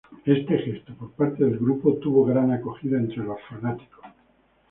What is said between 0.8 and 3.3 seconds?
por parte del grupo tuvo gran acogida entre